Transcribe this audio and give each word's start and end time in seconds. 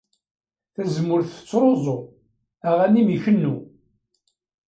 Tazemmurt 0.73 1.27
tettruẓu, 1.35 1.97
aɣanim 2.69 3.09
ikennu. 3.17 3.55